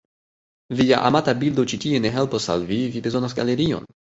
[0.79, 3.89] Via amata bildo ĉi tie ne helpos al vi, vi bezonas galerion.